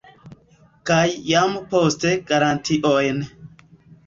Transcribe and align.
Kaj 0.89 1.03
jam 1.31 1.53
poste 1.75 2.15
garantiojn. 2.33 3.23